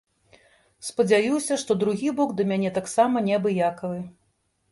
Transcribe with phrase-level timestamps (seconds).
[0.87, 4.01] Спадзяюся, што другі бок да мяне таксама неабыякавы.